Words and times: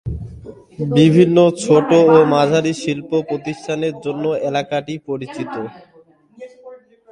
বিভিন্ন 0.97 1.37
ছোটো 1.63 1.97
ও 2.13 2.17
মাঝারি 2.33 2.73
শিল্প 2.83 3.11
প্রতিষ্ঠানের 3.29 3.95
জন্য 4.05 4.25
এলাকাটি 4.49 4.93
পরিচিত। 5.07 5.53